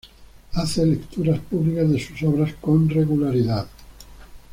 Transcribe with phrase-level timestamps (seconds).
[0.53, 3.67] Hace lecturas públicas de sus obras con regularidad.